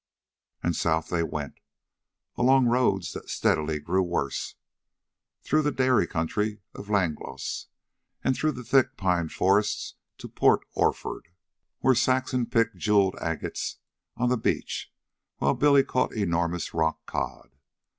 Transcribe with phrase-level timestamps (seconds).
[0.63, 1.59] And south they went,
[2.35, 4.55] along roads that steadily grew worse,
[5.43, 7.67] through the dairy country of Langlois
[8.23, 11.27] and through thick pine forests to Port Orford,
[11.81, 13.77] where Saxon picked jeweled agates
[14.17, 14.91] on the beach
[15.37, 17.51] while Billy caught enormous rockcod.